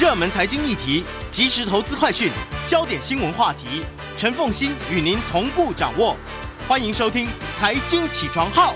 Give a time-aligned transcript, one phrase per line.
[0.00, 2.32] 热门财经议题、即时投资快讯、
[2.66, 3.84] 焦点新闻话题，
[4.16, 6.16] 陈凤馨与您同步掌握。
[6.66, 7.26] 欢迎收听
[7.58, 8.72] 《财经起床号》。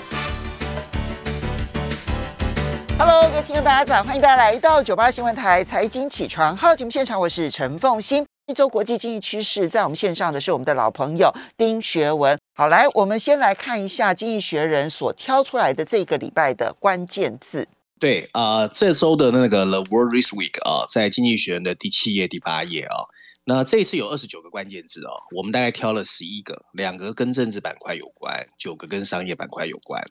[2.98, 8.26] Hello，各位听众大家早，欢迎大家来到九八新闻台《财经起床号》节目现场，我是陈凤馨。
[8.46, 12.38] 一周国际经济趋势，在我们线上的是我们的老朋友丁学文。
[12.54, 17.66] 好，来，我们先来看一下《经济学人》所挑出来的这个礼拜的关键字。
[18.04, 22.96] 对啊、呃，这周的那个《The World This Week》啊，在《经济学人》的第七页、第八页啊，
[23.46, 30.04] 那这次有二十九个关键字哦，我们大概挑了十一个，两个跟政治板块有关，九个跟商业板块有关。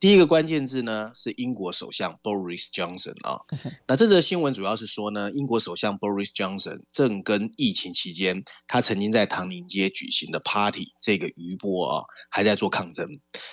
[0.00, 3.40] 第一个关键字呢是英国首相 Boris Johnson 啊，
[3.86, 13.06] 那这则新闻主要是说呢，英国首相 Boris Johnson 正跟疫情期间他曾经在唐宁街举行的 party 这个余波啊，还在做抗争。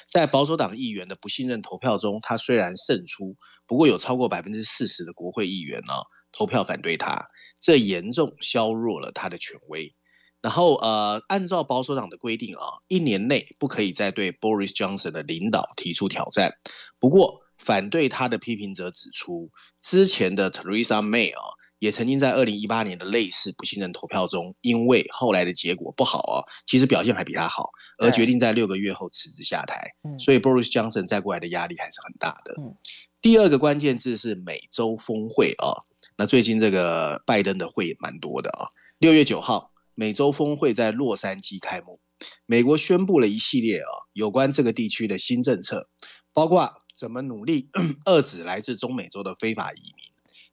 [0.09, 3.35] 在保守党议员的不信任投票中，他虽然胜出，
[3.71, 5.93] 不过有超过百分之四十的国会议员呢
[6.33, 7.25] 投票反对他，
[7.57, 9.95] 这严重削弱了他的权威。
[10.41, 16.53] 然后，呃，按照保守党的规定啊，一年内不可以再对 Boris Johnson 的领导提出挑战。
[16.99, 19.49] 不过，反对他的批评者指出，
[19.81, 21.41] 之前的 Theresa May 啊，
[21.79, 29.91] 也曾经在二零一八年的类似不信任投票中，因为后来的结果不好啊，其实表现还比他好，而决定在六个月后辞职下台。
[30.19, 32.53] 所以，Boris Johnson 再过来的压力还是很大的。
[33.21, 35.85] 第二个关键字是美洲峰会啊，
[36.17, 38.65] 那最近这个拜登的会也蛮多的啊，
[38.97, 39.71] 六月九号。
[39.93, 41.99] 美洲峰会在洛杉矶开幕，
[42.47, 45.87] 美国宣布了一系列啊有关这个地区的新政策，
[46.33, 47.69] 包括怎么努力
[48.05, 50.05] 遏止来自中美洲的非法移民。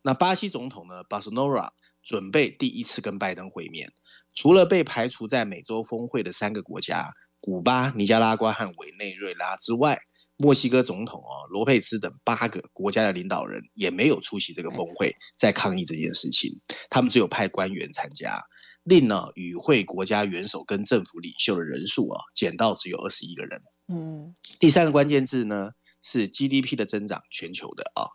[0.02, 3.90] 那巴西总统呢，巴索纳罗准备第一次跟拜登会面。
[4.34, 9.98] 除了被排除在美洲峰会的三个国家——古巴、尼加拉瓜和委内瑞拉之外，
[10.38, 16.58] 墨西哥总统哦罗佩兹等八个国家的领导人也没有出席这个峰会，在抗议这件事情。
[16.88, 18.42] 他们只有派官员参加。
[18.84, 23.60] 令呢与会国家元首跟政府领袖的人数啊减到只有二十一个人。
[23.88, 25.72] 嗯，第三个关键字呢
[26.02, 28.08] 是 GDP 的增长，全球的啊。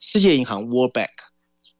[0.00, 1.06] 世界银行 World Bank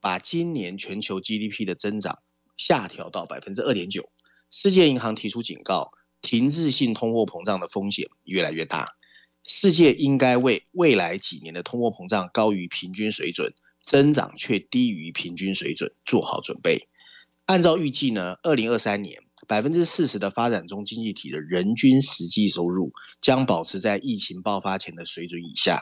[0.00, 2.20] 把今年全球 GDP 的增长
[2.56, 4.08] 下调到百分之二点九。
[4.50, 5.90] 世界银行提出警告，
[6.22, 8.88] 停滞性通货膨胀的风险越来越大。
[9.50, 16.86] 世界应该为未来几年的通货膨胀高于平均水准，增长却低于平均水准做好准备。
[17.46, 22.92] 按照预计呢，二零二三年百分之四十的发展中经济体的人均实际收入
[23.22, 25.80] 将保持在疫情爆发前的水准以下。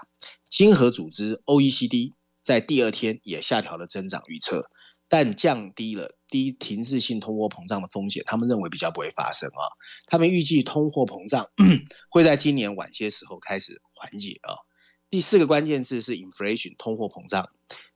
[0.48, 2.12] 经合组织 OECD
[2.42, 4.70] 在第二天也下调了增长预测，
[5.08, 8.22] 但降低了低停滞性通货膨胀的风险。
[8.26, 9.64] 他们认为比较不会发生啊。
[10.06, 11.48] 他们预计通货膨胀
[12.10, 14.54] 会在今年晚些时候开始缓解啊。
[15.08, 17.48] 第四个关键字是 inflation 通货膨胀，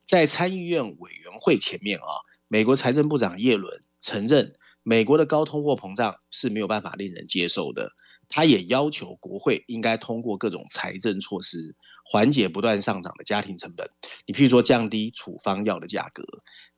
[0.06, 2.06] 在参议院委员会前面啊。
[2.48, 4.52] 美国财政部长耶伦承认，
[4.82, 7.92] 美国的高通货膨胀是没有办法令人接受的。
[8.28, 11.74] 他也要求国会应该通过各种财政措施，
[12.12, 13.88] 缓解不断上涨的家庭成本。
[14.26, 16.24] 你譬如说，降低处方药的价格。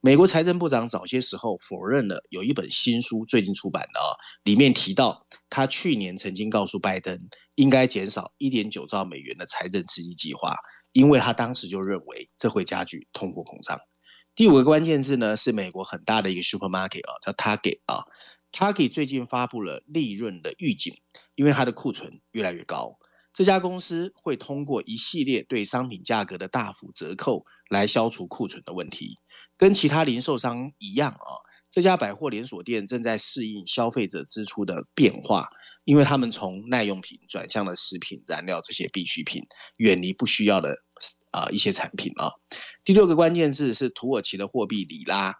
[0.00, 4.12] 美国财政部长早些时候否认了有一本新书最近出版的啊，
[4.44, 7.18] 里面提到他去年曾经告诉拜登，
[7.54, 10.54] 应该减少一点九兆美元的财政刺激计划，
[10.92, 13.80] 因为他当时就认为这会加剧通货膨胀。
[14.34, 18.04] 第五个关键字呢，是美国很大的一个 supermarket 啊，叫 Target 啊。
[18.52, 20.94] Target 最近发布了利润的预警，
[21.36, 22.98] 因为它的库存越来越高。
[23.32, 29.18] 这家公司会通过一系列对商品价格的大幅折扣来消除库存的问题。
[29.56, 35.48] 跟其他零售商一样啊，这家百货连锁店正在适应消费者支出的变化，
[35.84, 39.42] 因为他们从耐用品转向了食品、燃料这些必需品，
[39.76, 40.76] 远离不需要的。
[41.32, 42.30] 啊，一些产品啊。
[42.84, 45.34] 第六个关键字是土耳其的货币里拉。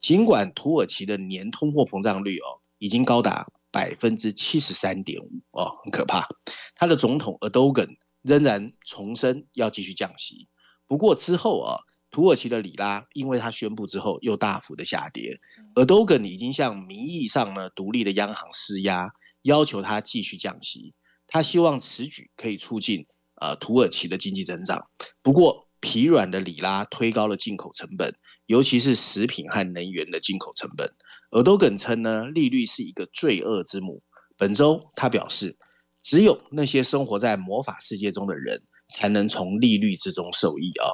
[0.00, 6.26] 尽管土耳其的年通货膨胀率哦已经高达百分之七十三点五哦，很可怕。
[6.74, 10.48] 他的总统 Erdogan 仍然重申要继续降息。
[10.86, 11.76] 不过之后啊，
[12.10, 15.38] 土耳其的里拉因为他宣布之后又大幅的下跌。
[15.74, 19.12] Erdogan 已经向名义上呢独立的央行施压，
[19.42, 20.94] 要求他继续降息。
[21.26, 23.06] 他希望此举可以促进。
[23.38, 24.88] 呃，土耳其的经济增长，
[25.20, 28.16] 不过疲软的里拉推高了进口成本，
[28.46, 30.90] 尤其是食品和能源的进口成本。
[31.30, 34.02] 尔多耿称呢，利率是一个罪恶之母。
[34.36, 35.56] 本周他表示，
[36.02, 40.88] 只有那些生活在魔法世界中的人，才能从利率之中受益啊。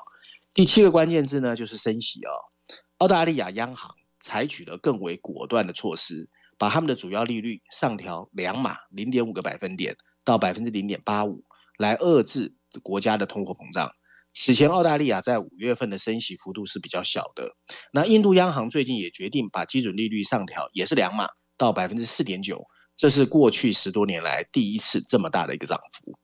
[0.54, 2.30] 第七个关键字呢，就是升息啊。
[2.98, 11.44] 澳大利亚央行采取了更为果断的措施，把他们的主要利率上调两码零点五个百分点到百分之零点八五。
[11.78, 13.90] 来遏制国家的通货膨胀，
[14.34, 17.54] 此前澳大利亚在五月份的升息幅度是比较小的。
[17.92, 22.64] 那印度央行最近也决定把基准利率上调，也是两码到百分之四点九，
[22.96, 26.18] 这是过去十多年来第一次这么大的一个涨幅。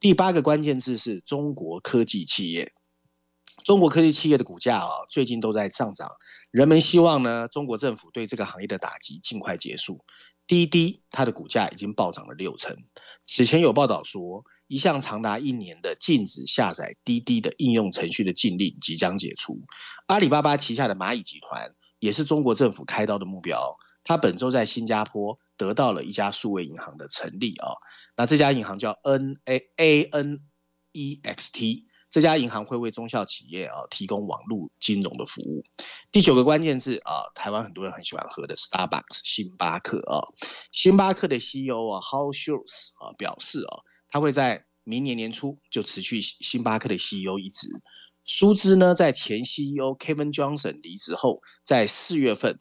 [0.00, 2.72] 第八个关键字是中国科技企业。
[3.64, 6.10] 中国科技企业的股价啊，最近都在上涨。
[6.50, 10.04] 人们希望呢，中国政府对这个行业的打击尽快结束。
[10.48, 12.76] 滴滴它的股价已经暴涨了六成。
[13.26, 14.42] 此前有报道说，
[14.72, 19.60] 一项长达一年的禁止下载滴滴的应用程序的禁令即将解除。
[20.06, 23.76] 阿里巴巴旗下的蚂蚁集团也是中国政府开刀的目标。
[24.02, 27.68] 它本周在新加坡得到了一家数位银行的成立啊，
[28.16, 30.40] 那这家银行叫 N A A N
[30.92, 31.84] E X T。
[32.10, 35.62] 这家银行会为中小企业啊提供网络金融的服务。
[36.10, 40.24] 第九个关键字啊，台湾很多人很喜欢喝的 Starbucks 星巴克啊，
[40.72, 43.80] 星巴克的 CEO 啊 h o w Schultz 啊表示啊，
[44.12, 47.68] 他会在明年年初就辞去星巴克的 CEO 一职。
[48.24, 52.56] 舒兹呢，在前 CEO Kevin Johnson 离职后，在四月份。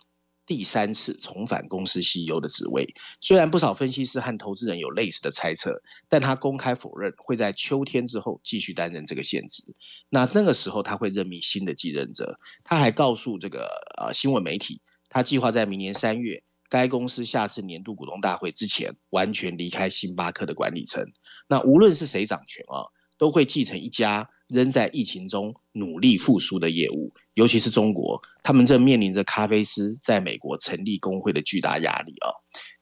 [0.47, 2.85] 第三次重返公司 CEO 的职位，
[3.21, 9.63] 虽然不少分析师和投资人有类似的猜测，但他公开否认会在秋天之后继续担任这个现职。
[10.09, 12.37] 那那个时候他会任命新的继任者。
[12.65, 21.05] 他还告诉这个呃新闻媒体，他计划在明年三月该公司下次年度股东大会之前完全离开星巴克的管理层。
[21.49, 22.87] 那无论是谁掌权啊，
[23.17, 27.13] 都会继承一家仍在疫情中努力复苏的业务。
[27.33, 32.31] 尤其是中国，他们正面临着咖啡师在美国成立工会的巨大压力啊。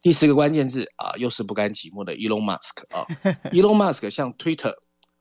[0.04, 3.08] 第十个关键字啊，又是不甘寂寞的 Elon Musk 啊。
[3.52, 4.76] Elon Musk 向 Twitter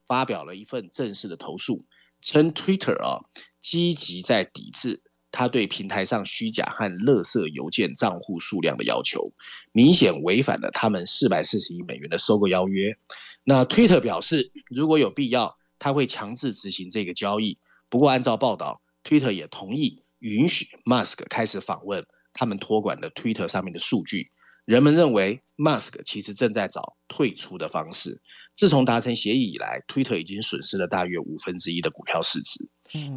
[0.06, 1.86] 发表了一份正式的投诉，
[2.20, 3.24] 称 Twitter 啊
[3.62, 9.32] 积极在抵制他对平台上虚假和垃圾邮件账户数量的要求，
[9.72, 12.96] 明显违反了他们四百四十亿美元的收购邀约。
[13.44, 17.58] 那 Twitter 表示，如果有必要，他会强制执行这个交易。
[17.88, 18.82] 不过，按照报道。
[19.04, 22.04] Twitter 也同意允许 Musk 开始访问
[22.34, 24.30] 他们托管的 Twitter 上面的数据。
[24.66, 28.20] 人们认为 Musk 其实正在找退出的方式。
[28.54, 32.68] 自从达成协议以来，Twitter 已经损失了大约五分之一的股票市值。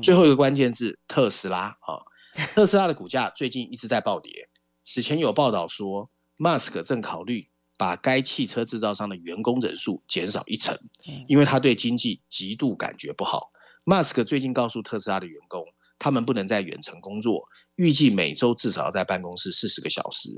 [0.01, 2.01] 最后一个关键字特斯拉啊，
[2.53, 4.49] 特斯拉的股价最近一直在暴跌。
[4.83, 10.77] 此前有报道说，Musk 正考虑把该汽车制造商的员工人数减少一成，
[11.27, 13.51] 因为他对经济极度感觉不好。
[13.85, 15.65] Musk 最近告诉特斯拉的员工。
[16.03, 20.29] 他们不能在远程工作，预计每周至少要在办公室四十个小时。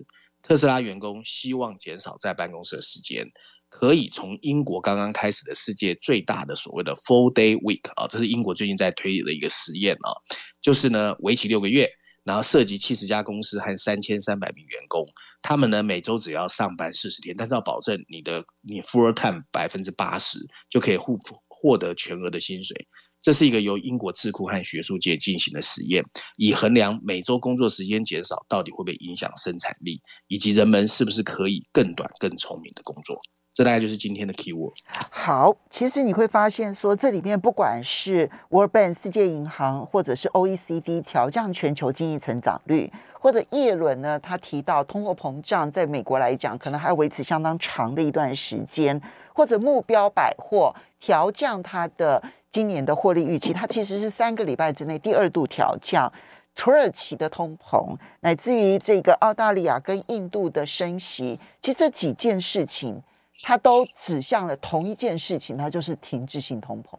[0.41, 3.25] 特斯拉员工希望减少在办公室的时间，
[3.75, 10.13] 可以从英国刚刚开始的世界最大的所谓的 Four Day Week 啊，这是英国最近在推的一个实验啊，
[10.61, 11.89] 就是呢为期六个月，
[12.23, 15.03] 然后涉及七十家公司和三千三百名员工，
[15.41, 20.37] 他们呢每周只要上班四十天，但是要保证你的你 full time 百分之八十
[20.69, 21.17] 就可以获
[21.47, 22.87] 获得全额的薪水。
[23.23, 26.05] 这是一个由英国智库和学术界进行的实验，
[26.37, 33.19] 以衡量每周工作时间减少到底会不会影响生产力，以及人们是不是可以更短、更聪明的工作。
[33.53, 34.73] 这大概就是今天的 keyword。
[35.09, 48.99] 好，其实你会发现说，这里面不管是 World Bank 世界银行，或者是 OECD 调降全球经济成长率，或者叶伦呢，他提到通货膨胀在美国来讲可能还要维持相当长的一段时间，
[49.33, 52.21] 或者目标百货调降它的。
[52.53, 56.13] 今年的获利预期，它其实是三个礼拜之内第二度调降。
[56.55, 63.01] 土耳其的通膨，乃至于这个澳大利亚跟印度的升息，其实这几件事情，
[63.41, 66.97] 它都指向了同一件事情，它就是停滞性通膨，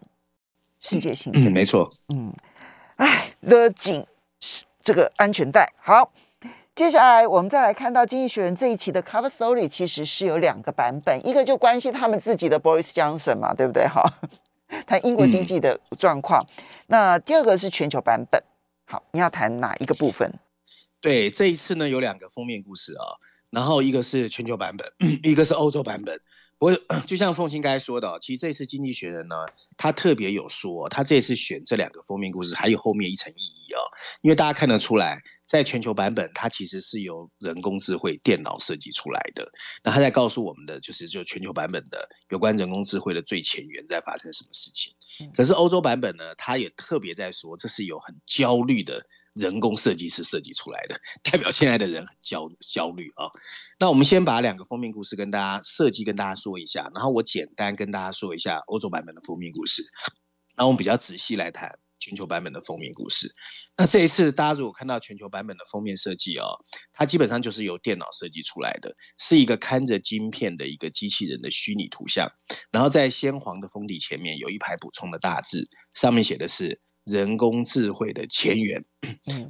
[0.81, 1.39] 世界性的。
[1.39, 1.93] 嗯，没错。
[2.09, 2.33] 嗯，
[2.97, 4.05] 哎，勒紧
[4.83, 5.73] 这个安全带。
[5.81, 6.13] 好，
[6.75, 13.87] 接下来我们再来看到《经济学人》这一期的 Cover Story，其实是有两个版本，一个就关心他们自己的 Boris Johnson 嘛，对不对？
[13.87, 14.03] 哈。
[14.87, 18.43] 谈英国经济的状况，嗯，那第二个是全球版本。
[18.87, 20.33] 好，你要谈哪一个部分？
[21.01, 23.15] 对，这一次呢有两个封面故事啊，
[23.55, 24.93] 然后一个是全球版本，
[25.23, 26.21] 一个是欧洲版本。
[26.59, 26.73] 我
[27.07, 29.37] 就像凤馨刚才说的，其实这次《经济学人》呢，
[29.77, 33.81] 他特别有说，他这次选这两个封面故事，还有后面一层意义哦。
[34.23, 39.47] 因为大家看得出来，在全球版本，它其实是由人工智慧电脑设计出来的。
[39.83, 44.95] 那他在告诉我们的，就是就全球版本的有关人工智慧的最前缘在发生什么事情。
[45.35, 49.05] 可是欧洲版本呢，他也特别在说，这是有很焦虑的。
[49.35, 53.27] 人工设计师设计出来的，代表现在的人很焦焦虑啊。
[53.79, 59.83] 那我们先把两个封面故事跟大家设计跟大家说一下，然后我简单跟大家说一下欧洲版本的封面故事。
[60.57, 63.29] 然后我们比较仔细来谈全球版本的封面故事。
[63.77, 66.55] 那这一次大家如果看到全球版本的封面设计哦，
[66.93, 72.31] 它基本上就是由电脑设计出来的，是一个看着晶片的一个机器人的虚拟图像，
[72.71, 78.85] 然后在鲜黄的封底前面有一排补充的大字，上面写的是人工智慧的前缘。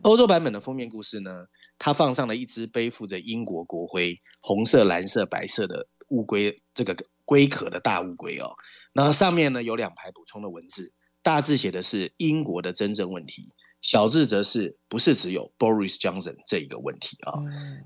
[0.02, 1.46] 欧洲版本的封面故事呢，
[1.78, 8.50] 它放上了一只背负着英国国徽红色、蓝色、白色的乌龟，这个龟壳的大乌龟哦。
[8.92, 10.92] 然后上面呢有两排补充的文字，
[11.23, 17.32] 大字写的是英国的真正问题，小字则是不是只有 Boris Johnson 这一个问题啊？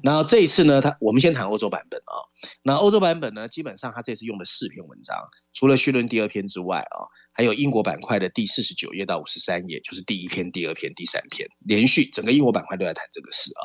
[0.02, 2.14] 然后这一次呢，它我们先谈欧洲版本啊。
[2.62, 5.16] 那欧洲版本呢，基本上它这次用了四篇文章，
[5.52, 7.04] 除了序论第二篇之外啊。
[7.38, 13.62] 还有英国板块的第四十九页到五十三页，就是第一篇、第二篇、第三篇，连续整个英国板块都在谈这个事啊。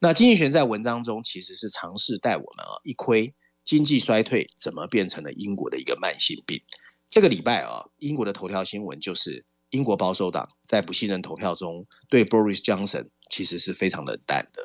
[0.00, 3.32] 那经济学在文章中其实是尝试带我们啊一窥
[3.62, 6.60] 经济衰退怎么变成了英国的一个慢性病。
[7.08, 14.60] 这个礼拜啊，英国的头条新闻就是英国保守党在不信任投票中对 Boris Johnson 其实是非常冷淡的，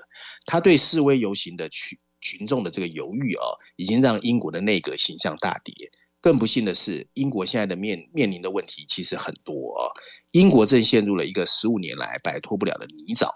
[0.47, 3.45] 他对示威游行的群群众的这个犹豫啊，
[3.75, 5.91] 已经让英国的内阁形象大跌。
[6.21, 9.89] 更不幸的是，英国现在的面面临的问题其实很多啊。
[10.31, 13.27] 英国正陷入了一个十五年来摆脱不了的泥沼。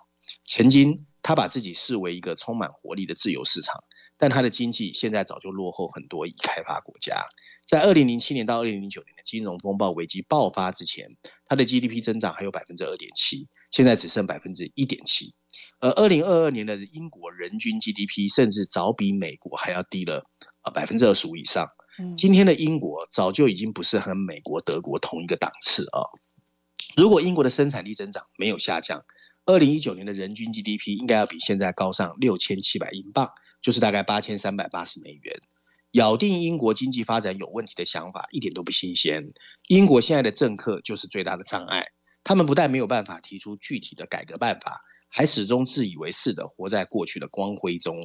[0.48, 3.84] 曾经，他把自己视为一个充满活力的自由市场，
[4.18, 7.20] 但他的经济现在早就落后很多已开发国家。
[7.66, 11.08] 在二零零七年到二零零九年的金融风暴危机爆发之前，
[11.48, 15.34] 他的 GDP 增长还有百分之二点七，现在只剩百分之一点七。
[15.80, 20.24] 而二零二二年的英国人均 GDP 甚至早比美国还要低了
[20.62, 21.68] 啊百分之二十五以上。
[22.18, 26.04] 今天的英国早就已经不是和美国、德国同一个档次啊！
[26.96, 29.04] 如果英国的生产力增长没有下降，
[29.46, 33.30] 二零一九年的人均 GDP 应该要比现在高上六千七百英镑，
[33.62, 35.40] 就是大概八千三百八十美元。
[35.92, 39.32] 咬定英国经济发展有问题的想法一点都不新鲜。
[39.70, 41.88] 英国现在的政客就是最大的障碍，
[42.24, 48.02] 他们不但没有办法提出具体的改革办法，还始终自以为是的活在过去的光辉中。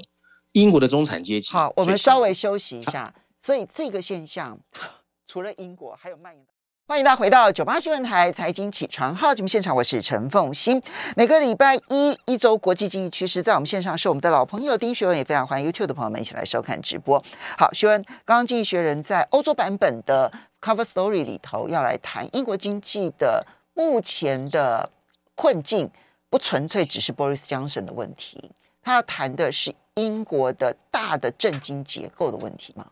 [0.52, 3.12] 英国的中产阶级，好，我们稍微休息一下。
[3.42, 4.58] 所以这个现象，
[5.26, 6.44] 除了英国，还有蔓延。
[6.86, 10.82] 欢迎大家回到九八新闻台财经起床号节目现场，我是陈凤欣。
[11.16, 17.22] 每个礼拜一一周国际经济趋势，在我们线上是我们的老朋友丁学文，也非常欢迎 YouTube 的朋友们一起来收看直播。
[17.56, 20.30] 好，学文，刚刚经济学人在欧洲版本的
[20.60, 24.90] Cover Story 里头要来谈英国经济的目前的
[25.36, 25.88] 困境，
[26.28, 28.50] 不纯粹只是 Boris Johnson 的问题，
[28.82, 32.88] 他要谈的是英国的大的政经结构的问题吗？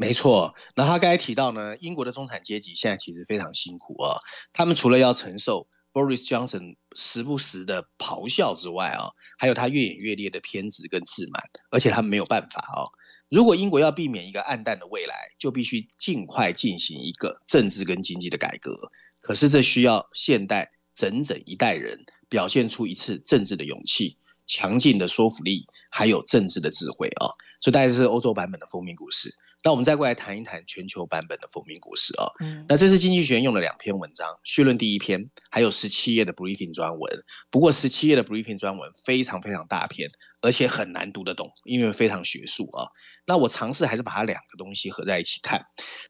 [0.00, 4.16] 没错，那他刚才提到呢，英国的中产阶级现在其实非常辛苦啊。
[4.50, 12.88] 他们除了要承受 Boris Johnson 时不时的咆哮之外啊，还有他越演越烈的偏执跟自满，而且他们没有办法啊。
[13.28, 18.90] 如果英国要避免一个暗淡的未来，就必须尽快进行一个政治跟经济的改革。
[19.20, 24.16] 可是这需要现代整整一代人表现出一次政治的勇气、
[24.46, 27.28] 强劲的说服力，还有政治的智慧啊。
[27.60, 29.30] 所以大概是欧洲版本的封面故事。
[29.62, 32.30] 那我们再过来谈一谈全球版本的封面故事啊。
[32.40, 37.24] 嗯，那这次经济学人用了两篇文章，绪论第一篇，还有十七页的 briefing 专文。
[37.50, 42.88] 不过十七页的 briefing 专文非常非常大篇，而且很难读得懂，因为非常学术啊。
[43.26, 45.62] 那我尝试还是把它两个东西合在一起看。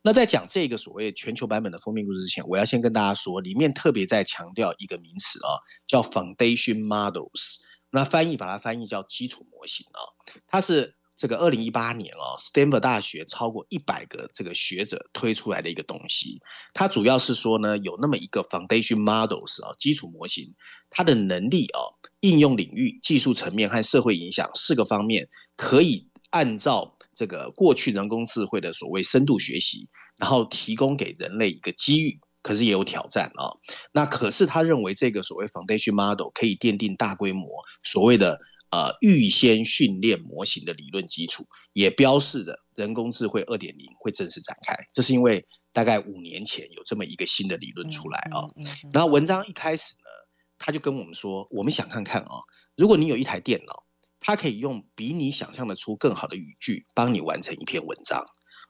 [0.02, 7.62] 那在讲这个所谓全球版本的封面故事之前，我要先跟大家说，里面特别在强调一个名词啊，叫 foundation models。
[7.90, 9.98] 那翻译把它翻译叫基础模型啊，
[10.46, 10.94] 它是。
[11.20, 16.40] 这个二零一八年哦，Stanford 大学超过一百个这个学者推出来的一个东西，
[16.72, 20.54] 它主要是说呢，有那么一个 foundation models 啊，基础模型，
[20.88, 21.80] 它的能力啊，
[22.20, 29.86] 应用领域、技术层面和社会影响四个方面，可以按照这个过去人工智慧的所谓深度学习，
[30.16, 33.52] 然后提供给人类一个机遇，可是也有挑战啊。
[33.92, 37.46] 那可是他认为这个所谓 foundation model 可以奠定大规模
[37.82, 38.40] 所谓的。
[38.70, 44.76] 呃，预先训练模型的理论基础，也标示着人工智慧二点零会正式展开。
[44.92, 48.46] 这是因为大概五年前有这么一个新的理论出来啊。
[48.92, 50.08] 然后文章一开始呢，
[50.56, 52.42] 他就跟我们说，我们想看看啊，
[52.76, 53.84] 如果你有一台电脑，
[54.20, 58.24] 它可以用比你想象的出更好的语句帮你完成一篇文章，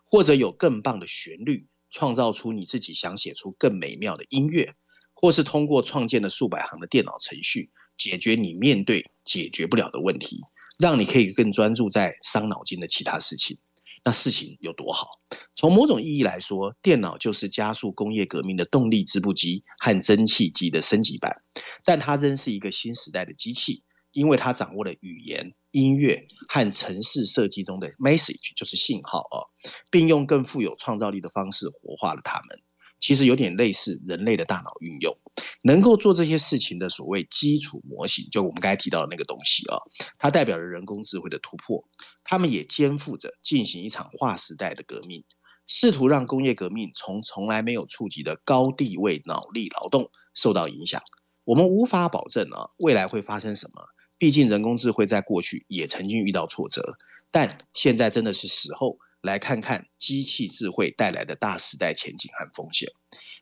[0.06, 4.74] 或者有更棒的旋律，创造出你自己想写出更美妙的音乐，
[5.12, 7.70] 或是通过创建了数百行的电脑程序。
[8.00, 10.40] 解决你面对解决不了的问题，
[10.78, 13.58] 让你可以更专注在伤脑筋的其他事情。
[14.02, 15.20] 那事情有多好？
[15.54, 21.42] 从某种意义来说，电脑就是加速工业革命的动力织布机和蒸汽机的升级版。
[21.84, 29.44] 但它仍是一个新时代的机器，因为它掌握了语言、音乐和城市设计中的 message，就是信号啊，
[29.90, 32.58] 并用更富有创造力的方式活化了它们。
[33.00, 35.16] 其实有点类似人类的大脑运用，
[35.62, 39.78] 能够做这些事情的所谓基础模型，就我们刚才提到的那个东西啊，
[40.18, 41.82] 它代表着人工智慧的突破。
[42.22, 45.24] 他们也肩负着进行一场划时代的革命，
[45.66, 51.02] 试图让工业革命从从来没有触及的高地位脑力劳动受到影响。
[51.44, 53.82] 我们无法保证啊，未来会发生什么。
[54.18, 56.98] 毕竟人工智慧在过去也曾经遇到挫折，
[57.30, 62.88] 但现在真的是时候来看看机器智慧带来的大时代前景和风险。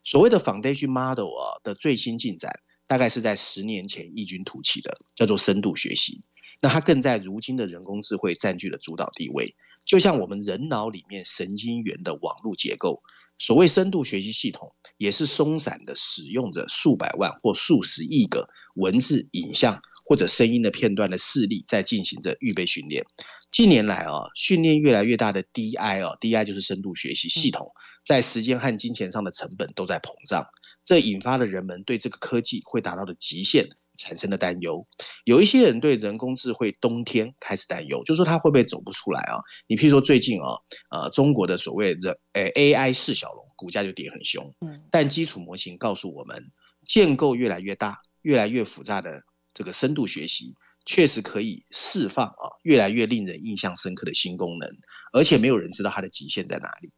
[0.04, 2.52] 所谓的 foundation model 啊的最新进展，
[2.86, 6.20] 大概是在十年前异军突起的，叫做深度学习。
[6.60, 9.54] 那它更在如今的人工智慧占据了主导地位，
[9.84, 13.02] 就像我们人脑里面神经元的网络结构。
[13.40, 19.80] 所谓深度学习系统，也是松散的使用着数百万或数十亿个文字、影像。
[20.08, 23.04] 或者声音的片段的视力在进行着预备训练。
[23.52, 27.70] 近年来啊，训练越来越大的 DI 哦，DI 就是深度学习系统，
[28.06, 30.46] 在时间和金钱上的成本都在膨胀，
[30.82, 34.86] 这引发了人们对这个科技会达到的极限产生的担忧。
[35.24, 39.36] 有一些人对人工智慧冬天开始担忧，就是说它会不会走不出来啊？
[39.66, 40.56] 你譬如说最近啊，
[40.90, 44.54] 呃，中国的所谓的诶 AI 四小龙股价就跌很凶，
[44.90, 46.50] 但基础模型告诉我们，
[46.86, 49.22] 建构越来越大、越来越复杂的。
[49.58, 50.54] 这个深度学习
[50.86, 54.70] 确实可以释放啊，越来越令人印象深刻的新功能，
[55.12, 56.92] 而且没有人知道它的极限在哪里。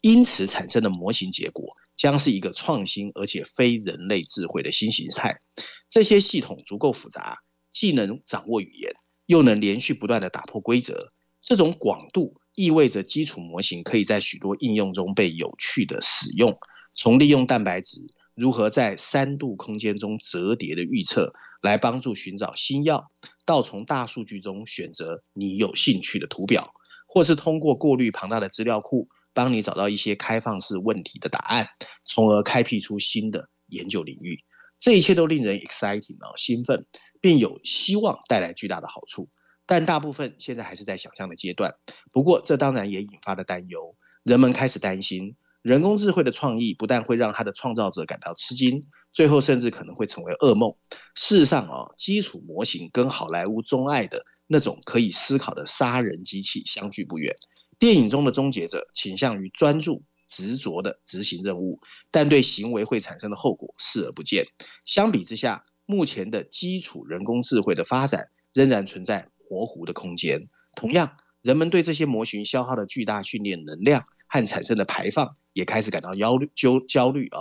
[0.00, 5.40] 因此产生的模型结果将是一个创新而且非人类智慧的新形态。
[5.88, 7.38] 这些系统足够复杂，
[7.70, 8.92] 既能掌握语言，
[9.26, 11.12] 又能连续不断地打破规则。
[11.40, 16.58] 这种广度意味着基础模型可以在许多应用中被有趣地使用，
[16.92, 17.98] 从利用蛋白质
[18.34, 21.32] 如何在三度空间中折叠的预测。
[21.60, 23.10] 来帮助寻找新药，
[23.44, 26.72] 到从大数据中选择你有兴趣的图表，
[27.06, 31.68] 或是通过过滤庞大的资料库，帮你找到一些开放式问题的答案，
[32.04, 34.38] 从而开辟出新的研究领域。
[34.78, 36.86] 这一切都令人 exciting 啊，兴奋，
[37.20, 39.28] 并有希望带来巨大的好处。
[39.66, 41.74] 但大部分现在还是在想象的阶段。
[42.10, 48.86] 不过，这当然也引发了担忧，人们开始担心，人工智慧的创意不但会让它的创造者感到吃惊。
[49.12, 50.74] 最后甚至可能会成为噩梦。
[51.14, 57.34] 事实上啊，基础模型跟好莱坞钟爱的那种可以思考的杀人机器相距不远。
[57.78, 61.80] 电影中的终结者倾向于专注、执着地执行任务，
[62.10, 64.44] 但对行为会产生的后果视而不见。
[64.84, 70.48] 相比之下，目前的基础人工智慧的发展仍然存在模糊的空间。
[70.76, 77.40] 同样，人们对这些模型消耗的巨大训练能量和产生的排放也开始感到忧虑、焦焦虑啊。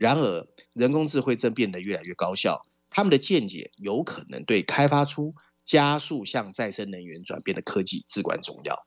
[0.00, 5.34] 然而，人工智慧正变得越来越高效，他们的见解有可能对开发出
[5.66, 8.86] 加速向再生能源转变的科技至关重要。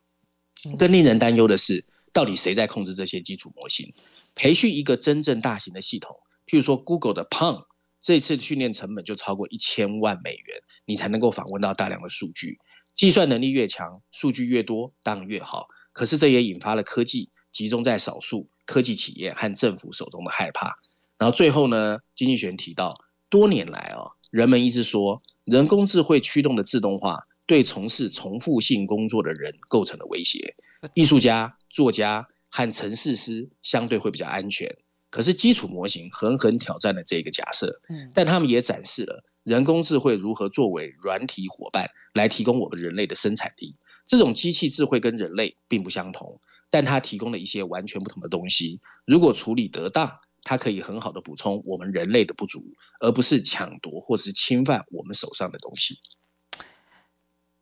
[0.80, 3.94] 更令人担忧的是，到底谁在控制这些基础模型？
[4.34, 7.68] 培训一个真正大型的系统，譬如说 Google 的 Palm，
[8.02, 12.58] 这次训练成本就超过一千万美元，你才能够访问到大量的数据。
[12.96, 15.68] 计算能力越强，数据越多，当然越好。
[15.92, 20.80] 可是这也引发了科技集中在少数科技企业和政府手中的害怕。
[21.24, 22.94] 然后最后呢，经济学人提到，
[23.30, 30.54] 多年来啊，人们一直说人工智慧驱动的自动化对从事重复性工作的人构成了威胁。
[30.94, 34.70] 艺术家、作家和城市师相对会比较安全。
[35.10, 37.80] 可是基础模型狠狠挑战了这个假设。
[37.88, 43.74] 嗯但他们也展示了人工智慧如何作为软体伙伴来提供我们人类的生产力。
[44.06, 48.82] 这种机器智慧跟人类并不相同，但它提供了一些完全不同的东西。
[49.06, 50.12] 如果处理得当，
[50.44, 52.62] 它可以很好的补充我们人类的不足，
[53.00, 56.00] 而不是抢夺或是侵犯我们手上的东西。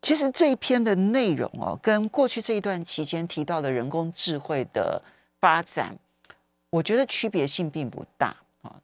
[0.01, 4.99] 其实这一篇的内容哦，跟过去这一段期间提到的人工智慧的
[5.39, 5.95] 发展，
[6.71, 8.81] 我觉得区别性并不大啊。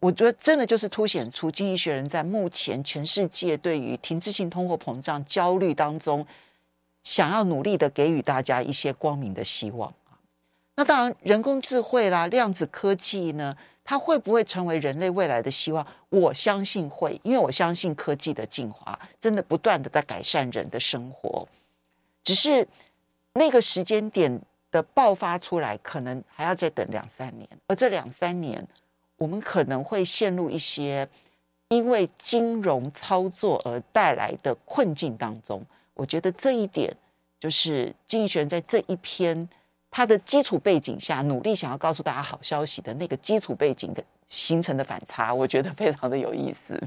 [0.00, 6.26] 我觉得真的就是凸显出《经济学人》在目前全世界对于停滞性通货膨胀焦虑当中，
[7.04, 9.94] 想要努力的给予大家一些光明的希望。
[10.78, 15.84] 那当然，人工智慧啦、量子科技呢，它会不会成为人类未来的希望？
[16.08, 21.48] 我相信会，因为我相信科技的进化真的不断的在改善人的生活。
[22.22, 22.64] 只是
[23.32, 27.48] 那个时间点的爆发出来，可能还要再等两三年。
[27.66, 28.64] 而这两三年，
[29.16, 31.08] 我们可能会陷入一些
[31.70, 35.60] 因为金融操作而带来的困境当中。
[35.94, 36.96] 我觉得这一点
[37.40, 39.48] 就是经济学人在这一篇。
[39.90, 46.80] 他的基础背景下，努力想要告诉大家好消息的那个基础背景的形成的反差，我觉得非常的有意思。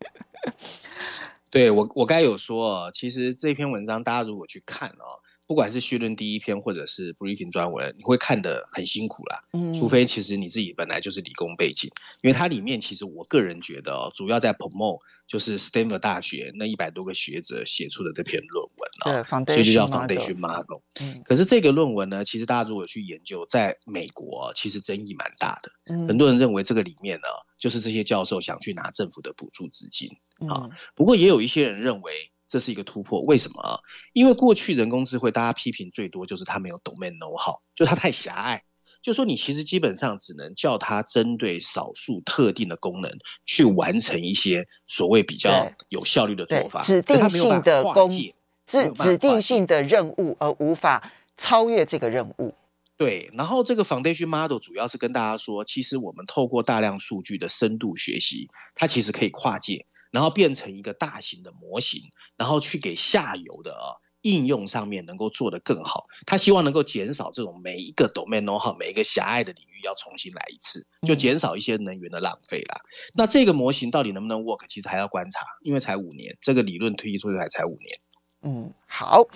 [1.50, 9.42] 对，我，我该有说，其实这篇文章大家如果去看哦，不管是绪论第一篇或者是 briefing 专文，你会看得很辛苦啦。
[9.52, 11.90] 嗯，除非其实你自己本来就是理工背景，
[12.22, 20.80] 因为它里面其实我个人觉得哦，主要在 promote 就是 Stanford 大学那一百多个学者写出的这篇论文啊，所以就叫 Foundation Model。
[21.00, 25.70] 嗯，可是这个论文呢，其实大家如果去研究，在美国其实争议蛮大的。
[25.92, 27.28] 嗯，很多人认为这个里面呢，
[27.58, 30.08] 就是这些教授想去拿政府的补助资金
[30.48, 30.70] 啊。
[30.94, 32.31] 不过也有一些人认为。
[32.52, 33.80] 这是一个突破，为什么啊？
[34.12, 38.62] 因为过去人工智慧大家批评最多就是它没有 domain know-how，就它太狭隘。
[39.00, 43.10] 就说你其实基本上只能叫它针对少数特定的功能
[43.46, 52.54] 去完成一些所谓比较有效率的做法，指定性的工指指定性的任务，而无法超越这个任务。
[52.98, 59.86] 对，然后这个 foundation model 主要是跟大家说，其实我们透过大量数据的深度学习，它其实可以跨界。
[60.12, 62.02] 然后变成一个大型的模型，
[62.36, 66.04] 然后去给下游的啊应用上面能够做得更好。
[66.26, 72.80] 他希望能够减少这种每一个 domain know-how 每一个狭隘的领域要重新来一次，就减少一些能源的浪费啦。
[72.84, 77.98] 嗯、那这个模型到底能不能 work，其实还要观察，因为才五年，这个理论推出来才五年。
[78.42, 79.26] 嗯，好，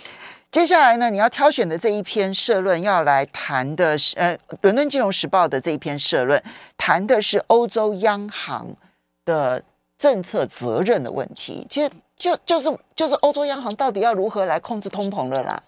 [0.51, 6.43] 接下来呢，你要挑选的这一篇社论要来谈的是，呃，伦敦金融时报的这一篇社论
[6.77, 8.77] 谈的是欧洲央行
[9.25, 9.65] 的。
[9.99, 15.63] 政策责任的问题，其实就就是就是欧洲央行到底要如何来控制通膨了啦？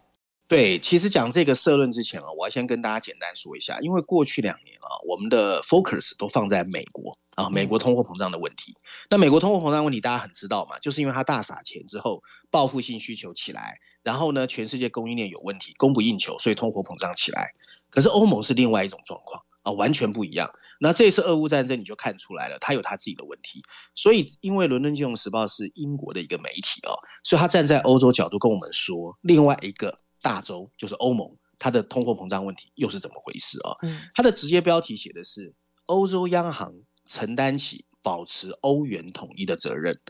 [0.46, 8.72] 对，其实讲这个社论之前啊，我要先跟大家简单说一下，因为过去两年啊，我们的 focus 都放在美国啊，美国通货膨胀的问题。
[8.72, 17.52] 嗯、那美国通货膨胀问题大家很知道嘛，就是因为它大撒钱之后，报复性需求起来，然后呢，全世界供应链有问题，供不应求，所以通货膨胀起来。
[17.90, 19.42] 可是欧盟是另外一种状况。
[19.72, 20.50] 完全不一样。
[20.80, 23.62] 那这次俄乌战争你就看出来了，他有他自己的问题。
[23.94, 33.76] 所以，因为《伦敦金融时报》是英国的一个媒体哦，所以他站在欧洲角度跟我们说，另外一个大洲就是欧盟，它的通货膨胀问题又是怎么回事啊？
[33.82, 35.52] 嗯，它的直接标题写的是
[35.86, 36.72] 欧洲央行
[37.06, 40.00] 承担起保持欧元统一的责任。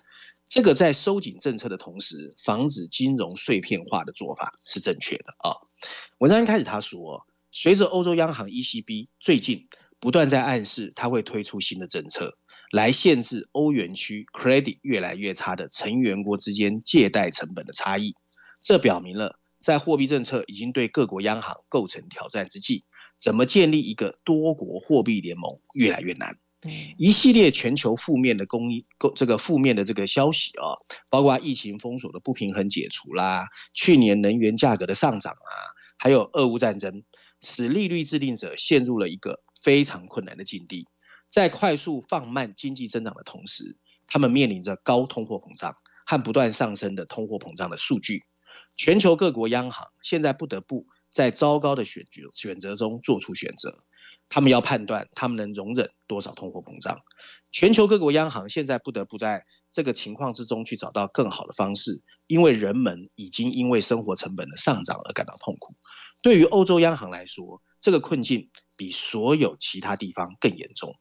[0.48, 5.56] 这个在收紧政策的同时，防止金融碎片化的做法是正确的啊。
[6.18, 7.24] 文章一开始他说。
[7.60, 9.66] 随着欧洲央行 ECB 最近
[9.98, 12.38] 不断在暗示，它会推出新的政策
[12.70, 18.14] 来限制欧元区 credit 越来越差的成员国之间借贷成本的差异。
[18.62, 22.84] 这表明了，在货币政策已经对各国央行构成挑战之际，
[23.20, 26.38] 怎么建立一个多国货币联盟越来越难。
[26.96, 28.84] 一系列全球负面的供应，
[29.16, 30.78] 这个负面的这个消息啊，
[31.10, 35.50] 包括疫情封锁的不平衡解除啦，去年能源价格的上涨啊，
[35.98, 37.02] 还有俄乌战争。
[37.40, 40.86] 使利率制定者陷入了一个非常困难的境地，
[41.30, 45.74] 在快速放慢经济增长的同时，他们面临着高通货膨胀
[46.06, 48.24] 和不断上升的通货膨胀的数据。
[48.76, 53.82] 全球各国央行现在不得不在糟糕的选择选择中做出选择，
[54.28, 57.00] 他们要判断他们能容忍多少通货膨胀。
[57.50, 65.74] 全球各国央行现在不得不在这个情况之中去找到更好的方式，因为人们已经因为生活成本的上涨而感到痛苦。
[66.20, 70.94] 对于欧洲央行来说，这个困境比所有其他地方更严重。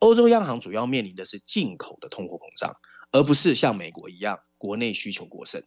[0.00, 2.74] 欧洲央行主要面临的是进口的通货膨胀，
[3.12, 5.62] 而不是像美国一样国内需求过剩。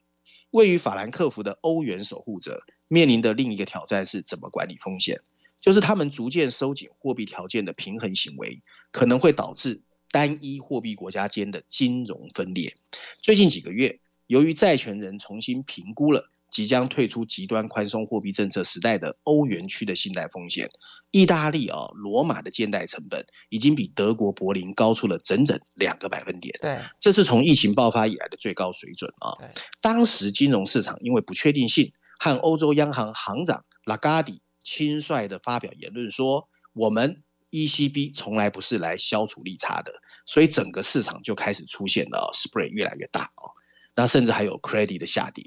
[0.51, 5.19] 位于法兰克福的欧元守护者面临的另一个挑战是怎么管理风险，
[5.61, 12.75] 就是他们逐渐收紧货币条件的平衡行为，可能会导致单一货币国家间的金融分裂。
[13.21, 16.29] 最近几个月，由于债权人重新评估了。
[16.51, 20.69] 即将退出极端宽松货币政策时代的欧元区的信贷风险，
[21.11, 26.57] 意大利啊，罗马的借贷成本已经比德国柏林高出了整整两个百分点。
[26.61, 29.35] 对，这是从疫情爆发以来的最高水准啊。
[29.39, 29.47] 对，
[29.81, 39.93] 当时金融市场因为不确定性，和欧洲央行行长拉加迪轻率的发表言论说：“我们 ECB 从来不是来消除利差的。”
[40.25, 43.47] 所以整个市场就开始出现了 spread 越来越大哦，
[43.95, 45.43] 那甚至还有 credit 的下跌。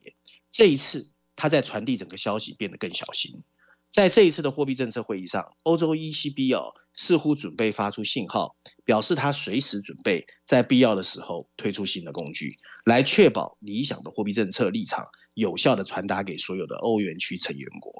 [0.50, 3.42] 这一次，他在传递整个消息变得更小心。
[3.90, 17.92] 在这一次的货币政策会议上，欧洲 ECB 哦似乎准备发出信号，表示他随时准备在必要的时候推出新的工具，来确保理想的货币政策立场有效的传达给所有的欧元区成员国。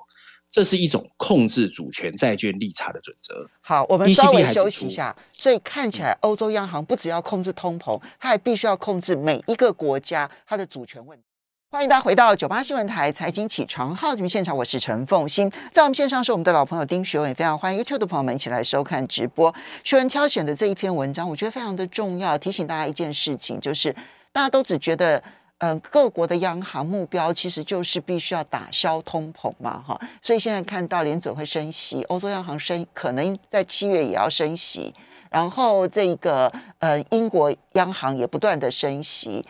[0.52, 3.48] 这是一种控制主权债券利差的准则。
[3.60, 5.16] 好，我们稍微休息一下。
[5.32, 11.24] 所以看起来，欧洲央行不只要控制通膨，它还必须要控制每一个国家它的主权问题。
[11.72, 19.54] 欢迎大家回到九八新闻台财经起床号节目现场，我是陈凤馨，在我们线上是我们的老朋友丁学文，非常欢迎 YouTube 的朋友们一起来收看直播。
[19.84, 23.94] 学文挑选的这一篇文章，我觉得非常的重要，提醒大家一件事情，就是
[24.32, 25.22] 大家都只觉得
[25.58, 34.92] 嗯、各国的央行目标其实就是必须要打消通膨嘛，哈，所以现在看到联准会升息，欧洲央行升，可能在七月也要升息，
[35.30, 39.46] 然后这个呃英国央行也不断的升息，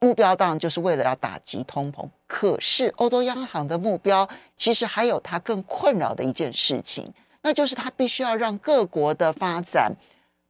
[0.00, 2.08] 目标当然就是为了要打击通膨。
[2.26, 9.92] 可是欧洲央行的目标其实还有它更困扰的一件事情，那就是它必须要让各国的发展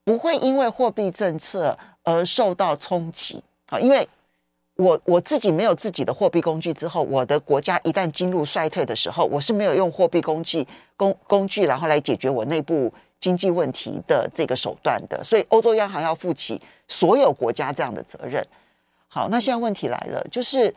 [0.04, 4.08] 不会因为货币政策而受到冲击啊，因为
[4.76, 18.46] 我我自己没有自己的货币工具之后，我的国家一旦进入衰退的时候，我是没有用货币工具工工具然后来解决我内部经济问题的这个手段的，所以欧洲央行要负起所有国家这样的责任。
[19.08, 20.74] 好，那现在问题来了，就是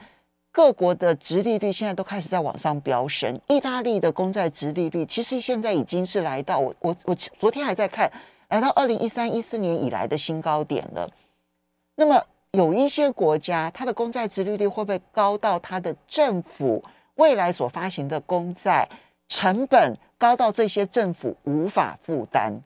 [0.51, 8.11] 各国的殖利率现在都开始在往上飙升，意大利的公债殖利率其实现在已经是来到我我我昨天还在看。
[8.49, 11.09] 来到二零一三一四年以来的新高点了。
[11.95, 16.83] 那么有一些国家，它的公债殖利率会不会高到它的政府
[17.15, 18.85] 未来所发行的公债
[19.29, 22.59] 成本高到这些政府无法负担？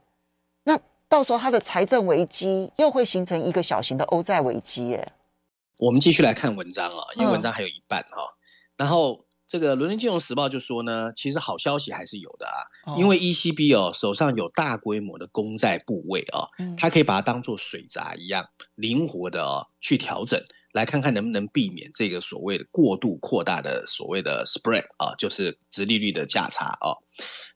[0.64, 0.76] 那
[1.08, 5.12] 到时候它的财政危机又会形成一个小型的欧债危机耶。
[5.76, 8.34] 我们继续来看文章啊，因为文章还有一半哈，
[8.76, 9.24] 然后。
[9.48, 26.98] 这个《伦敦金融时报》就说呢，其实好消息还是有的啊，因为 ECB 哦手上有大规模的公债部位啊，它可以把它当做水闸一样，灵活的哦去调整，来看看能不能避免这个所谓的过度扩大的所谓的 spread 啊，就是殖利率的价差啊。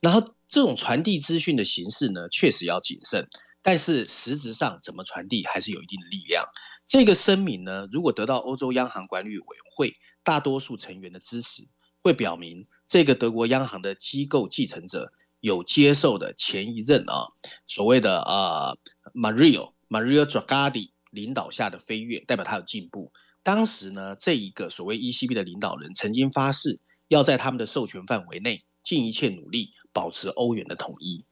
[0.00, 3.28] 然后这种传递资讯的形式呢，确实要谨慎，
[3.62, 6.44] 但是实质上怎么传递还是有一定的力量。
[6.86, 11.62] 这个声明呢，如果得到欧洲央行管理委员会大多数成员的支持。
[12.02, 17.28] 会表明这个德国央行的机构继承者有接受的前一任啊，
[17.66, 18.78] 所谓的呃
[19.12, 23.12] Mario Mario Draghi 领导下的飞跃，代表他有进步。
[23.42, 31.26] 当时呢，这一个所谓 ECB 的领导人曾经发誓要在他们的授权范围内尽一切努力保持欧元的统一。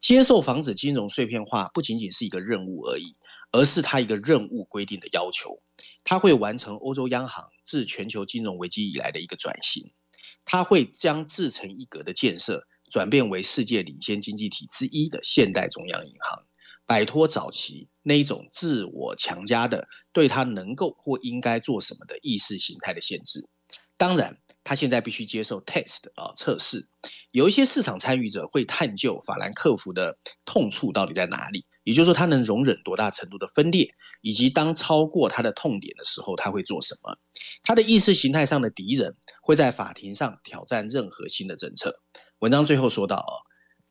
[0.00, 3.16] 接受防止金融碎片化不仅仅是一个任务而已，
[3.52, 5.60] 而是它一个任务规定的要求。
[6.04, 9.92] 它会完成欧洲央行自全球金融危机以来的一个转型。
[10.44, 16.44] 它会将自成一格的建设转变为世界领先经济体之一的现代中央银行，
[16.86, 23.46] 摆脱早期那一种自我强加的对它能够或应该做什么的意识形态的限制。
[23.98, 26.88] 当然，它现在必须接受 test 啊测试。
[27.30, 31.64] 有一些市场参与者会探究法兰克福的痛处到底在哪里。
[31.82, 37.16] 也就是说，他能容忍多大程度的分裂，以及当超过他的痛点的时候，他会做什么？
[37.62, 41.98] 他的意识形态上的敌人会在法庭上挑战任何新的政策。
[42.38, 43.32] 文章最后说到哦，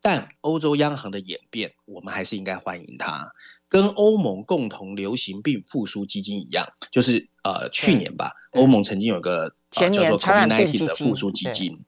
[0.01, 3.31] 但欧洲央行的演变，我们还是应该欢迎它。
[3.67, 11.79] 跟欧盟共同流行病复苏基金一样，就是呃去年吧，欧盟曾经有个叫做 COVID-19 的复苏基金。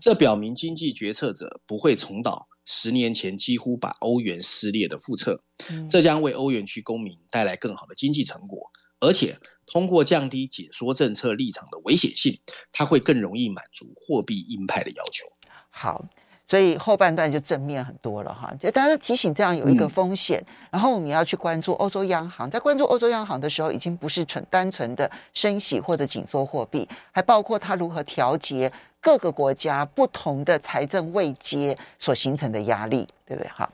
[0.00, 5.42] 这表明经济决策者不会重蹈十年前几乎把欧元撕裂的覆辙。
[5.88, 8.70] 这将为欧元区公民带来更好的经济成果，
[9.00, 12.40] 而且通过降低紧缩政策立场的危险性，
[12.72, 15.26] 它会更容易满足货币鹰派的要求。
[15.70, 16.08] 好。
[16.48, 33.50] 所以后半段就正面很多了哈，就大家提醒这样有一个风险，然后我们要去关注欧洲央行，在关注欧洲央行的时候，已经不是纯单纯的升息或者紧缩货币，还包括它如何调节各个国家不同的财政位阶所形成的压力，对不对？
[33.50, 33.70] 哈，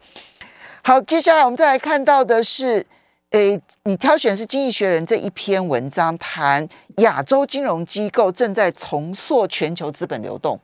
[0.82, 2.84] 好，接下来我们再来看到的是，
[3.30, 10.58] 诶，你挑选是《经济学人》这一篇文章，谈亚洲金融机构正在重塑全球资本流动。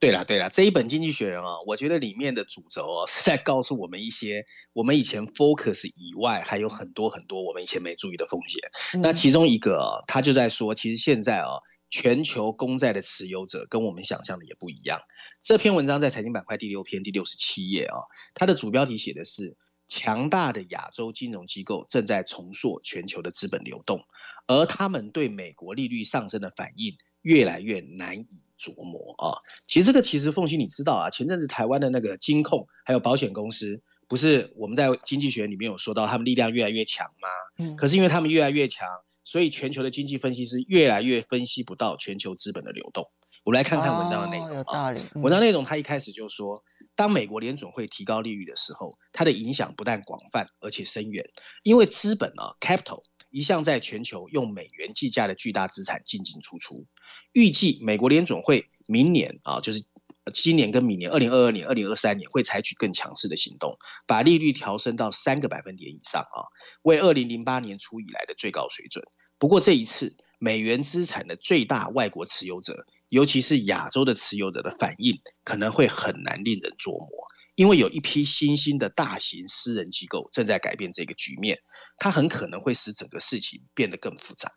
[0.00, 8.60] 对了对了，这一本《经济学人》啊，我觉得里面的主轴哦，是在告诉我们一些我们以前 focus 以外，还有很多很多我们以前没注意的风险。
[9.00, 11.48] 那其中一个啊，他就在说，其实现在啊，
[11.88, 15.00] 全球公债的持有者跟我们想象的也不一样。
[15.40, 17.96] 这篇文章在财经板块第六篇第六十七页啊，
[18.34, 19.56] 它的主标题写的是
[19.88, 24.02] “强大的亚洲金融机构正在重塑全球的资本流动”，
[24.46, 28.26] 而他们对美国利率上升的反应越来越难以。
[28.64, 37.28] 琢磨啊，其实这个其实凤馨你知道啊，前阵子台湾的那个金控还有保险公司，不是我们在经济学里面有说到他们力量越来越强吗？
[37.58, 38.88] 嗯，可是因为他们越来越强，
[39.24, 43.10] 所以全球的经济分析师越来越分析不到全球资本的流动。
[43.44, 44.48] 我们来看看文章的内容。
[44.48, 45.00] 哦，有道理。
[45.16, 51.22] 文章内容他一开始就说，当美国联准会提高利率的时候，它的影响不但广泛而且深远，
[51.62, 53.02] 因为资本啊 capital。
[53.34, 56.86] 一向在全球用美元计价的巨大资产进进出出，
[57.32, 59.84] 预计美国联准会明年啊，就是
[60.32, 66.46] 今年跟明年，二零二二年、二零二三年会采取更强势的行动，把利率调升到三个百分点以上啊，
[66.82, 69.04] 为二零零八年初以来的最高水准。
[69.36, 77.08] 不过这一次，美元资产的最大外国持有者，尤其是亚洲的持有者的反应，可能会很难令人琢磨。
[77.56, 81.58] 因为有一批新兴的大型私人机构正在改变这个局面，
[81.98, 84.50] 它很可能会使整个事情变得更复杂。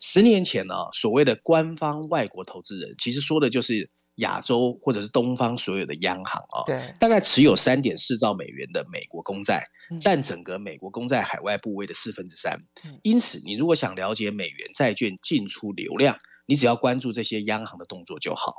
[0.00, 9.64] 十年前呢，所谓的官方外国投资人，其实说的就是亚洲或者是东方所有的央行啊，对，大概持有三点四兆美元的美国公债，
[10.00, 12.58] 占整个美国公债海外部位的四分之三。
[13.02, 18.52] 因此，你如果想了解美元债券进出流量，你只要关注这些央行的动作就好。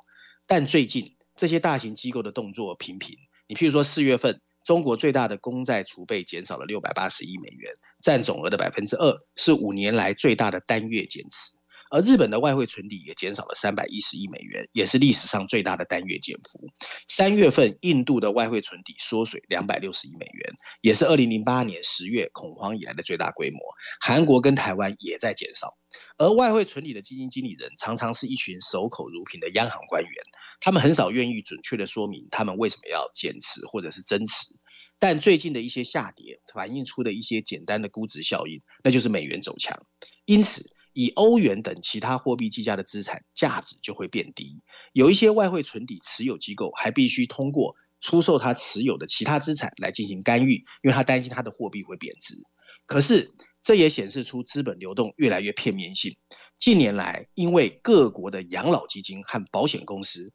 [0.48, 3.18] 但最近这些大型机构的动作频频。
[3.48, 11.58] 你譬如说，四月份中国最大的公债储备减少了六百八十亿美元，占总额的百分之二，是五年来最大的单月减持。
[11.92, 16.68] 而日本的外汇存底也减少了三百一十亿美元，也是历史上最大的单月减幅。
[17.08, 23.60] 三月份，印度的外汇存底缩水两百六十亿美元，也是二零零八年十月恐慌以来的最大规模。
[24.02, 25.78] 韩国跟台湾也在减少，
[26.18, 30.12] 而外汇存底的基金经理人常常是一群守口如瓶的央行官员，
[30.64, 34.56] 他们很少愿意准确的说明他们为什么要减持或者是增持。
[34.98, 39.78] 但最近的一些下跌，反映出的一些简单的估值效应，那就是美元走强，
[40.24, 40.64] 因此。
[40.96, 52.36] 以欧元等其他货币计价的资产价值就会变低，有一些外汇存底持有机构还必须通过出售他持有的其他资产来进行干预，因为他担心他的货币会贬值。
[52.86, 56.16] 可是这也显示出资本流动越来越片面性。
[56.60, 60.32] 近年来，因为各国的养老基金和保险公司，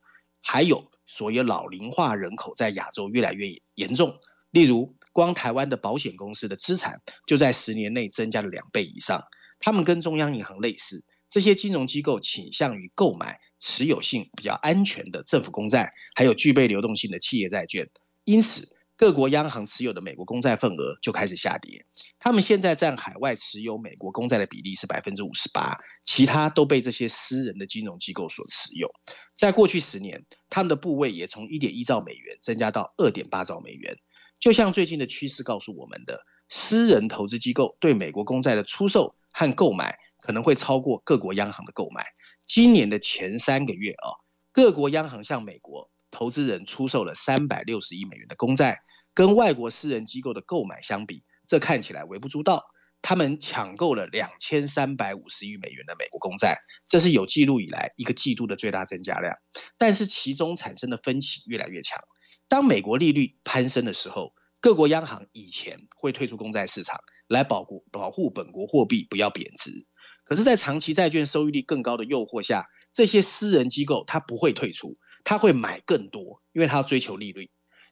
[0.50, 4.18] 还有所谓老龄化人口在亚洲越来越严重，
[4.50, 9.22] 例如光台湾的保险公司的资产就在十年内增加了两倍以上。
[9.60, 17.86] 他们跟中央银行类似，这些金融机构倾向于购买持有性比较安全的政府公债，还有具备流动性的企业债券。
[18.24, 21.86] 因此，各国央行持有的美国公债份额就开始下跌。
[22.18, 28.90] 他们现在占海外持有美国公债的比例是百分之五十八，其他都被这些私人的金融机构所持有。
[29.36, 33.96] 在过去十年，他们的部位也从一点一兆美元增加到二点八兆美元。
[34.40, 39.14] 就像最近的趋势告诉我们的，私人投资机构对美国公债的出售。
[39.30, 42.04] 和购买可能会超过各国央行的购买。
[42.48, 44.10] 今年的前三个月啊，
[44.50, 48.80] 各国央行向美国投资人出售了三百六十亿美元的公债，
[49.14, 52.64] 跟外国私人机构的购买相比，这看起来微不足道。
[53.00, 56.56] 他们抢购了两千三百五十亿美元的美国公债，
[56.88, 59.36] 这是有记录以来一个季度的最大增加量。
[59.78, 62.02] 但是其中产生的分歧越来越强。
[62.48, 66.98] 当美国利率攀升的时候，各国央行以前会退出公债市场。
[67.28, 69.86] 来保护保护本国货币不要贬值，
[70.24, 77.50] 可是，在长期债券收益率更高的诱惑下，这些私人机构它不会退出，他会买更多，因为他要追求利率。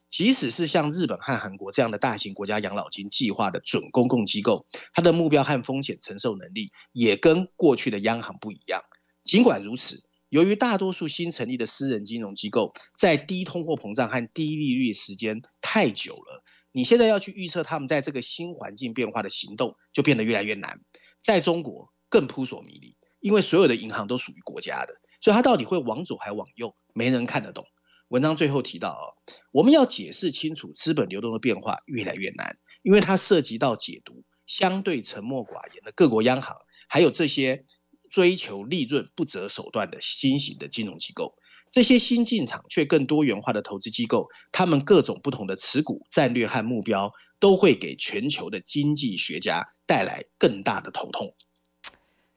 [0.09, 8.81] 即使是像日本和韩国这样的大型国家养老金计划的准公共机构，它的目标和风险承受能力也跟过去的央行不一样。
[9.25, 16.43] 尽管如此，由于大多数新成立的私人金融机构在低通货膨胀和低利率时间太久了。
[16.71, 20.81] 你现在要去预测他们在这个新环境变化的行动，就变得越来越难。
[21.21, 27.66] 在中国更扑朔迷离，因为所有的银行都属于国家的，所以它到底会往左还往右，没人看得懂。
[28.09, 29.04] 文章最后提到哦，
[29.52, 36.56] 我们要解释清楚资本流动的变化越来越难，因为它涉及到解读相对沉默寡言的各国央行，
[36.88, 37.66] 还有这些
[38.09, 41.35] 追求利润不择手段的新型的金融机构。
[41.70, 51.35] 这些新进场却更多元化的投资机构，他们各种不同的持股战略和目标，都会给全球的经济学家带来更大的头痛。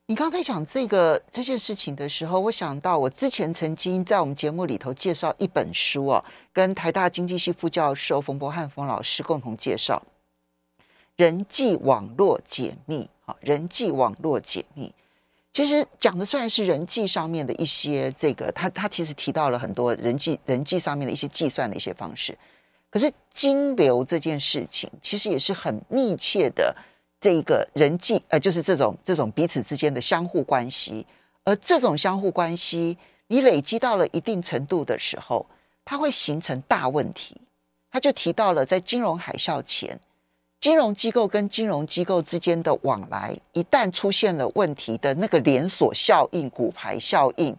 [0.10, 10.02] 你刚才讲这个这件事情的时候，我想到我之前曾经在我们节目里头介绍一本书哦，跟台大经济系副教授冯博翰冯老师共同介绍
[11.16, 14.88] 《人际网络解密》啊，《人际网络解密》。
[15.54, 22.36] 其实讲的虽然是人际上面的一些这个，他他其实提到了很多人际人际上面的一些计算的一些方式，
[22.90, 26.76] 可是金流这件事情其实也是很密切的
[27.20, 31.06] 这一个人际呃，就是这种这种彼此之间的相互关系，
[31.44, 35.46] 而这种相互关系你累积到了一定程度的时候，
[35.84, 37.36] 它会形成大问题。
[37.92, 40.00] 他就提到了在金融海啸前。
[40.60, 47.56] 金融机构跟金融机构之间的往来，一旦出现了问题的那个连锁效应、骨牌效应，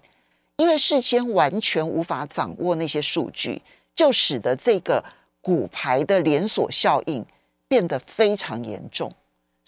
[0.57, 3.63] 因为事先完全无法掌握那些数据，
[3.95, 5.03] 就使得这个
[5.41, 7.25] 骨牌的连锁效应
[7.67, 9.11] 变得非常严重。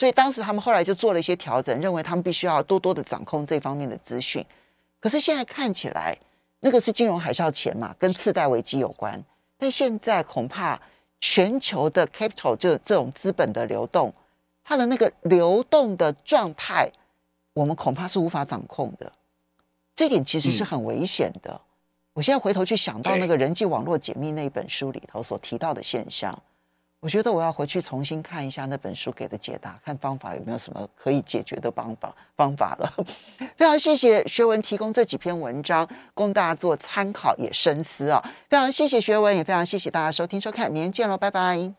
[0.03, 4.45] 所以当时他们后来就做了一些调整，认为他们必须要多多的掌控这方面的资讯。
[4.99, 6.19] 可是现在看起来，
[6.59, 9.23] 那个是金融海啸前嘛，跟次贷危机有关，
[9.57, 10.81] 但现在恐怕。
[11.25, 14.13] 全球的 capital 就这种资本的流动，
[14.65, 16.91] 它的那个流动的状态
[17.55, 19.13] 我们恐怕是无法掌控的。
[19.95, 21.53] 这点其实是很危险的。
[21.53, 21.61] 嗯、
[22.15, 26.37] 我现在回头去想到那个人际网络解密那一本书里头所提到的现象，
[27.03, 32.95] 我觉得我要回去重新看一下那本书给的解答，看方法有没有什么可以解决的方法方法了。
[33.59, 38.23] 非常谢谢学文提供这几篇文章供大家做参考也深思啊！
[38.49, 41.75] 非常谢谢学文，也非常谢谢大家收听收看，明天见喽，拜拜。